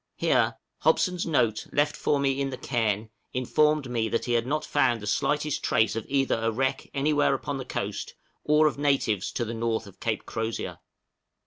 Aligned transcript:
Here 0.15 0.55
Hobson's 0.79 1.27
note 1.27 1.67
left 1.71 1.95
for 1.95 2.19
me 2.19 2.41
in 2.41 2.49
the 2.49 2.57
cairn 2.57 3.11
informed 3.33 3.87
me 3.87 4.09
that 4.09 4.25
he 4.25 4.33
had 4.33 4.47
not 4.47 4.65
found 4.65 4.99
the 4.99 5.05
slightest 5.05 5.63
trace 5.63 5.95
either 6.07 6.33
of 6.37 6.43
a 6.43 6.51
wreck 6.51 6.89
anywhere 6.95 7.35
upon 7.35 7.59
the 7.59 7.65
coast, 7.65 8.15
or 8.43 8.65
of 8.65 8.79
natives 8.79 9.31
to 9.33 9.45
the 9.45 9.53
north 9.53 9.85
of 9.85 9.99
Cape 9.99 10.25
Crozier. 10.25 10.79